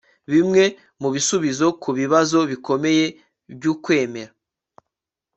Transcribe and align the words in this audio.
bimwe 0.31 0.63
mu 1.01 1.09
bisubizo 1.15 1.65
ku 1.81 1.89
bibazo 1.99 2.39
bikomeye 2.51 3.05
by'ukwemera 3.53 4.33